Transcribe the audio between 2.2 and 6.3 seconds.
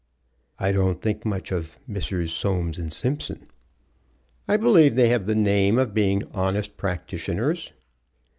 Soames & Simpson." "I believe they have the name of being